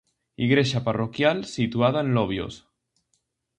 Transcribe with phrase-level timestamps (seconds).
[0.45, 2.53] Igrexa parroquial situada en Lobios.